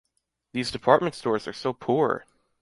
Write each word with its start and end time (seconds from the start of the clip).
These 0.53 0.71
department 0.71 1.13
stores 1.13 1.47
are 1.47 1.53
so 1.53 1.73
poor! 1.73 2.25